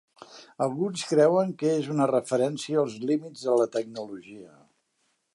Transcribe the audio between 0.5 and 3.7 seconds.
Alguns creuen que és una referència als límits de la